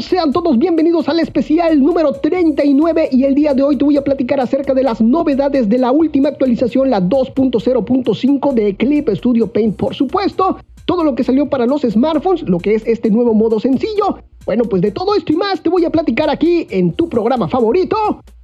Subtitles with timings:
[0.00, 4.02] Sean todos bienvenidos al especial número 39 y el día de hoy te voy a
[4.02, 9.76] platicar acerca de las novedades de la última actualización, la 2.0.5 de Clip Studio Paint,
[9.76, 13.60] por supuesto, todo lo que salió para los smartphones, lo que es este nuevo modo
[13.60, 14.18] sencillo.
[14.44, 17.46] Bueno, pues de todo esto y más te voy a platicar aquí en tu programa
[17.48, 17.96] favorito,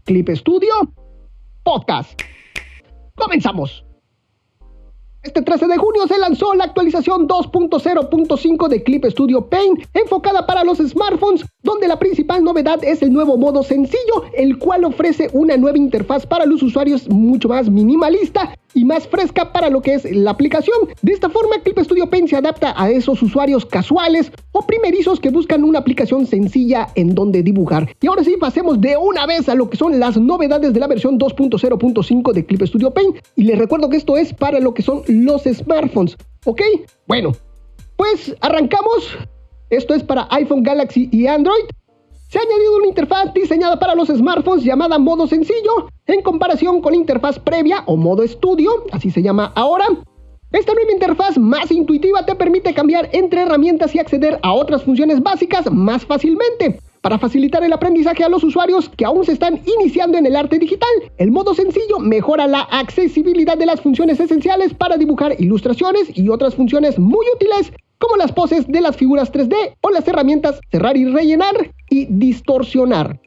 [0.05, 0.75] Clip Studio
[1.65, 2.21] Podcast.
[3.17, 3.88] Comenzamos.
[5.29, 10.65] Este 13 de junio se lanzó la actualización 2.0.5 de Clip Studio Paint, enfocada para
[10.65, 15.55] los smartphones, donde la principal novedad es el nuevo modo sencillo, el cual ofrece una
[15.59, 20.11] nueva interfaz para los usuarios mucho más minimalista y más fresca para lo que es
[20.11, 20.79] la aplicación.
[21.03, 25.29] De esta forma, Clip Studio Paint se adapta a esos usuarios casuales o primerizos que
[25.29, 27.95] buscan una aplicación sencilla en donde dibujar.
[28.01, 30.87] Y ahora sí, pasemos de una vez a lo que son las novedades de la
[30.87, 33.19] versión 2.0.5 de Clip Studio Paint.
[33.37, 36.17] Y les recuerdo que esto es para lo que son los smartphones,
[36.47, 36.63] ¿ok?
[37.07, 37.33] Bueno,
[37.97, 39.19] pues arrancamos.
[39.71, 41.65] Esto es para iPhone, Galaxy y Android.
[42.29, 46.93] Se ha añadido una interfaz diseñada para los smartphones llamada modo sencillo, en comparación con
[46.93, 49.87] la interfaz previa o modo estudio, así se llama ahora.
[50.53, 55.23] Esta nueva interfaz más intuitiva te permite cambiar entre herramientas y acceder a otras funciones
[55.23, 56.81] básicas más fácilmente.
[57.03, 60.59] Para facilitar el aprendizaje a los usuarios que aún se están iniciando en el arte
[60.59, 60.89] digital,
[61.19, 66.55] el modo sencillo mejora la accesibilidad de las funciones esenciales para dibujar ilustraciones y otras
[66.55, 71.05] funciones muy útiles como las poses de las figuras 3D o las herramientas cerrar y
[71.05, 73.21] rellenar y distorsionar.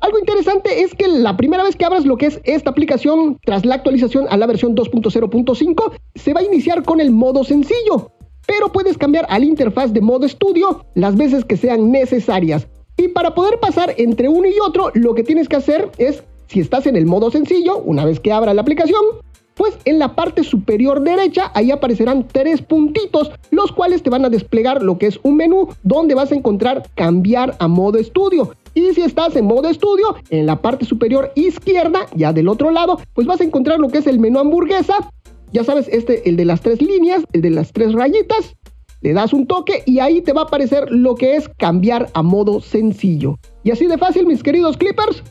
[0.00, 3.66] Algo interesante es que la primera vez que abras lo que es esta aplicación tras
[3.66, 8.12] la actualización a la versión 2.0.5 se va a iniciar con el modo sencillo,
[8.46, 12.68] pero puedes cambiar a la interfaz de modo estudio las veces que sean necesarias.
[12.96, 16.60] Y para poder pasar entre uno y otro, lo que tienes que hacer es, si
[16.60, 19.02] estás en el modo sencillo, una vez que abra la aplicación,
[19.58, 24.30] pues en la parte superior derecha ahí aparecerán tres puntitos, los cuales te van a
[24.30, 28.54] desplegar lo que es un menú donde vas a encontrar cambiar a modo estudio.
[28.74, 33.00] Y si estás en modo estudio, en la parte superior izquierda, ya del otro lado,
[33.14, 35.10] pues vas a encontrar lo que es el menú hamburguesa.
[35.52, 38.54] Ya sabes, este, el de las tres líneas, el de las tres rayitas.
[39.00, 42.22] Le das un toque y ahí te va a aparecer lo que es cambiar a
[42.22, 43.38] modo sencillo.
[43.64, 45.24] Y así de fácil, mis queridos clippers,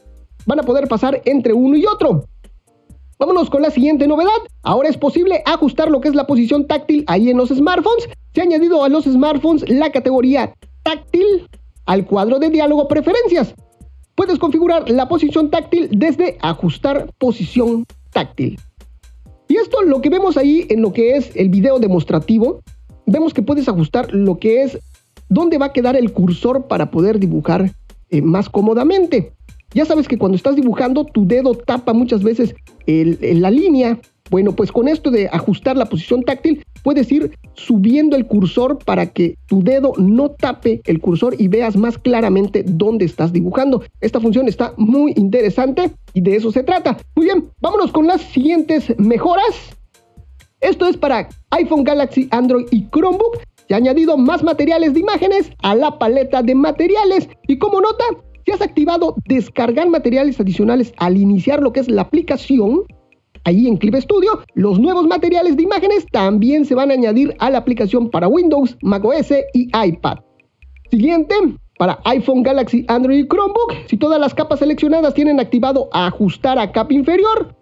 [0.46, 2.26] van a poder pasar entre uno y otro.
[3.20, 4.30] Vámonos con la siguiente novedad.
[4.62, 8.08] Ahora es posible ajustar lo que es la posición táctil ahí en los smartphones.
[8.34, 11.50] Se ha añadido a los smartphones la categoría táctil
[11.86, 13.56] al cuadro de diálogo preferencias.
[14.14, 18.60] Puedes configurar la posición táctil desde ajustar posición táctil.
[19.48, 22.62] Y esto lo que vemos ahí en lo que es el video demostrativo,
[23.06, 24.78] vemos que puedes ajustar lo que es
[25.30, 27.72] dónde va a quedar el cursor para poder dibujar
[28.10, 29.34] eh, más cómodamente.
[29.74, 32.56] Ya sabes que cuando estás dibujando, tu dedo tapa muchas veces
[32.86, 34.00] la línea.
[34.30, 39.06] Bueno, pues con esto de ajustar la posición táctil, puedes ir subiendo el cursor para
[39.06, 43.84] que tu dedo no tape el cursor y veas más claramente dónde estás dibujando.
[44.02, 46.98] Esta función está muy interesante y de eso se trata.
[47.16, 49.78] Muy bien, vámonos con las siguientes mejoras.
[50.60, 53.38] Esto es para iPhone, Galaxy, Android y Chromebook.
[53.68, 57.30] Se ha añadido más materiales de imágenes a la paleta de materiales.
[57.48, 58.04] Y como nota,
[58.48, 62.84] si has activado descargar materiales adicionales al iniciar lo que es la aplicación,
[63.44, 67.50] ahí en Clip Studio, los nuevos materiales de imágenes también se van a añadir a
[67.50, 70.20] la aplicación para Windows, macOS y iPad.
[70.90, 71.36] Siguiente,
[71.78, 76.72] para iPhone, Galaxy, Android y Chromebook, si todas las capas seleccionadas tienen activado ajustar a
[76.72, 77.54] capa inferior,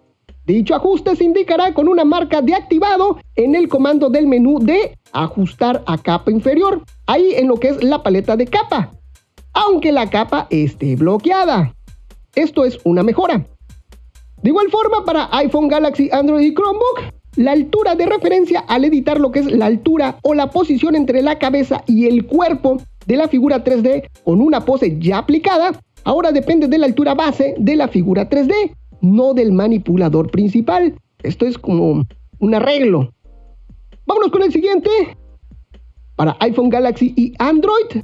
[0.46, 4.96] dicho ajuste se indicará con una marca de activado en el comando del menú de
[5.10, 8.92] ajustar a capa inferior, ahí en lo que es la paleta de capa
[9.56, 11.74] aunque la capa esté bloqueada.
[12.34, 13.44] Esto es una mejora.
[14.42, 19.18] De igual forma, para iPhone, Galaxy, Android y Chromebook, la altura de referencia al editar
[19.18, 23.16] lo que es la altura o la posición entre la cabeza y el cuerpo de
[23.16, 25.72] la figura 3D con una pose ya aplicada,
[26.04, 30.94] ahora depende de la altura base de la figura 3D, no del manipulador principal.
[31.22, 32.04] Esto es como
[32.38, 33.10] un arreglo.
[34.04, 34.90] Vámonos con el siguiente.
[36.14, 38.02] Para iPhone, Galaxy y Android,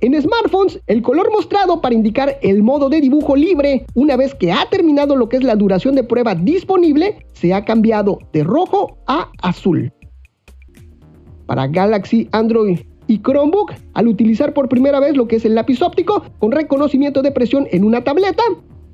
[0.00, 4.52] en smartphones, el color mostrado para indicar el modo de dibujo libre, una vez que
[4.52, 8.98] ha terminado lo que es la duración de prueba disponible, se ha cambiado de rojo
[9.06, 9.90] a azul.
[11.46, 15.80] Para Galaxy, Android y Chromebook, al utilizar por primera vez lo que es el lápiz
[15.80, 18.42] óptico con reconocimiento de presión en una tableta,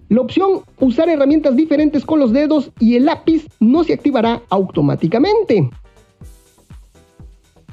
[0.09, 5.71] la opción usar herramientas diferentes con los dedos y el lápiz no se activará automáticamente.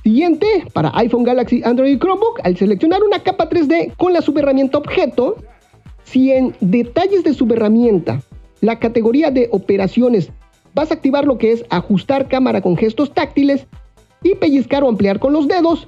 [0.10, 4.80] Siguiente, para iPhone, Galaxy, Android y Chromebook, al seleccionar una capa 3D con la subherramienta
[4.80, 5.36] objeto,
[6.04, 8.24] si en detalles de subherramienta,
[8.60, 10.32] la categoría de operaciones,
[10.74, 13.68] vas a activar lo que es ajustar cámara con gestos táctiles
[14.24, 15.88] y pellizcar o ampliar con los dedos,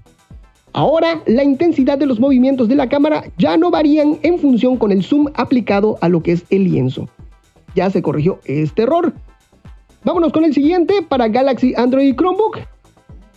[0.73, 4.91] Ahora la intensidad de los movimientos de la cámara ya no varían en función con
[4.91, 7.09] el zoom aplicado a lo que es el lienzo.
[7.75, 9.13] Ya se corrigió este error.
[10.05, 12.59] Vámonos con el siguiente para Galaxy Android y Chromebook.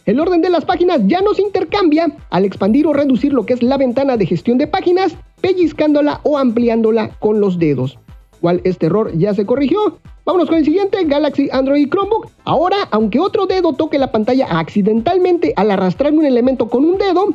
[0.06, 3.54] El orden de las páginas ya no se intercambia al expandir o reducir lo que
[3.54, 7.98] es la ventana de gestión de páginas, pellizcándola o ampliándola con los dedos.
[8.38, 9.98] Igual este error ya se corrigió.
[10.26, 12.28] Vámonos con el siguiente, Galaxy Android Chromebook.
[12.44, 17.34] Ahora, aunque otro dedo toque la pantalla accidentalmente al arrastrar un elemento con un dedo,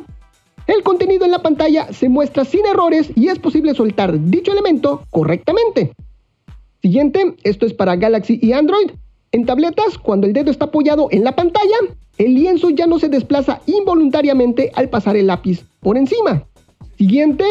[0.68, 5.02] el contenido en la pantalla se muestra sin errores y es posible soltar dicho elemento
[5.10, 5.92] correctamente.
[6.82, 8.92] Siguiente, esto es para Galaxy y Android.
[9.32, 11.76] En tabletas, cuando el dedo está apoyado en la pantalla,
[12.20, 16.44] el lienzo ya no se desplaza involuntariamente al pasar el lápiz por encima.
[16.98, 17.44] Siguiente,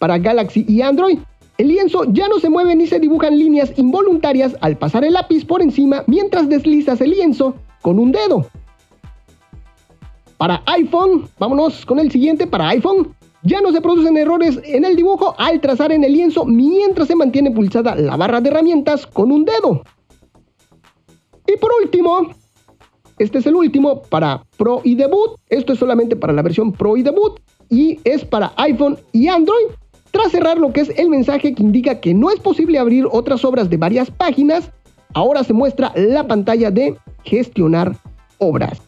[0.00, 1.20] para Galaxy y Android,
[1.58, 5.44] el lienzo ya no se mueve ni se dibujan líneas involuntarias al pasar el lápiz
[5.44, 8.46] por encima mientras deslizas el lienzo con un dedo.
[10.38, 13.14] Para iPhone, vámonos con el siguiente, para iPhone,
[13.44, 17.14] ya no se producen errores en el dibujo al trazar en el lienzo mientras se
[17.14, 19.84] mantiene pulsada la barra de herramientas con un dedo.
[21.46, 22.39] Y por último,
[23.20, 25.32] este es el último para Pro y Debut.
[25.50, 27.38] Esto es solamente para la versión Pro y Debut
[27.68, 29.66] y es para iPhone y Android.
[30.10, 33.44] Tras cerrar lo que es el mensaje que indica que no es posible abrir otras
[33.44, 34.70] obras de varias páginas,
[35.12, 37.94] ahora se muestra la pantalla de gestionar
[38.38, 38.80] obras.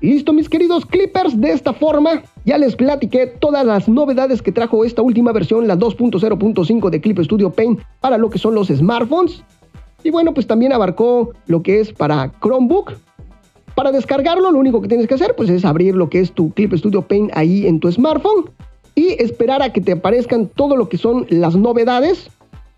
[0.00, 4.84] Listo mis queridos clippers, de esta forma ya les platiqué todas las novedades que trajo
[4.84, 9.42] esta última versión, la 2.0.5 de Clip Studio Paint para lo que son los smartphones.
[10.04, 12.92] Y bueno, pues también abarcó lo que es para Chromebook.
[13.78, 16.50] Para descargarlo, lo único que tienes que hacer pues es abrir lo que es tu
[16.50, 18.50] Clip Studio Paint ahí en tu smartphone
[18.96, 22.28] y esperar a que te aparezcan todo lo que son las novedades.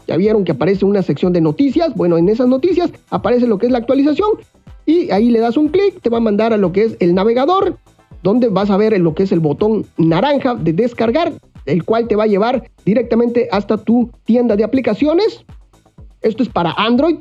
[0.07, 1.95] Ya vieron que aparece una sección de noticias.
[1.95, 4.29] Bueno, en esas noticias aparece lo que es la actualización
[4.85, 7.15] y ahí le das un clic, te va a mandar a lo que es el
[7.15, 7.79] navegador,
[8.23, 11.33] donde vas a ver lo que es el botón naranja de descargar,
[11.65, 15.47] el cual te va a llevar directamente hasta tu tienda de aplicaciones.
[16.21, 17.17] Esto es para Android.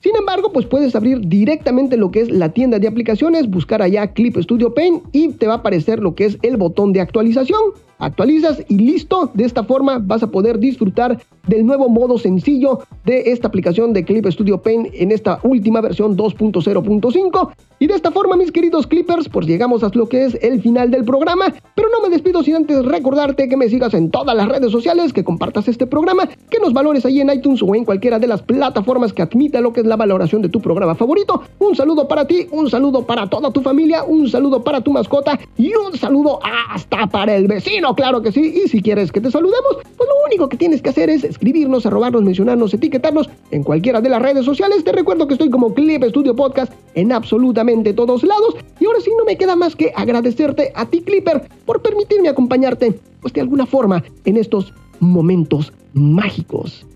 [0.00, 4.12] Sin embargo, pues puedes abrir directamente lo que es la tienda de aplicaciones, buscar allá
[4.12, 7.60] Clip Studio Paint y te va a aparecer lo que es el botón de actualización
[7.98, 9.30] actualizas y listo.
[9.34, 14.04] De esta forma vas a poder disfrutar del nuevo modo sencillo de esta aplicación de
[14.04, 17.50] Clip Studio Paint en esta última versión 2.0.5.
[17.80, 20.90] Y de esta forma, mis queridos clippers, pues llegamos a lo que es el final
[20.90, 21.46] del programa.
[21.74, 25.12] Pero no me despido sin antes recordarte que me sigas en todas las redes sociales,
[25.12, 28.42] que compartas este programa, que nos valores ahí en iTunes o en cualquiera de las
[28.42, 31.42] plataformas que admita lo que es la valoración de tu programa favorito.
[31.58, 35.38] Un saludo para ti, un saludo para toda tu familia, un saludo para tu mascota
[35.56, 36.40] y un saludo
[36.70, 38.62] hasta para el vecino, claro que sí.
[38.64, 41.86] Y si quieres que te saludemos, pues lo único que tienes que hacer es escribirnos,
[41.86, 44.84] arrobarnos, mencionarnos, etiquetarnos en cualquiera de las redes sociales.
[44.84, 48.56] Te recuerdo que estoy como Clip Studio Podcast en absolutamente todos lados.
[48.80, 52.98] Y ahora sí no me queda más que agradecerte a ti, Clipper, por permitirme acompañarte,
[53.20, 56.86] pues de alguna forma, en estos momentos mágicos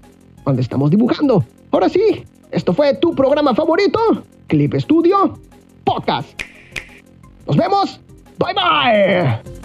[0.45, 1.45] cuando estamos dibujando.
[1.71, 3.99] Ahora sí, esto fue tu programa favorito,
[4.49, 5.39] Clip Studio
[5.85, 6.29] Podcast.
[7.47, 8.01] Nos vemos.
[8.39, 9.62] Bye bye.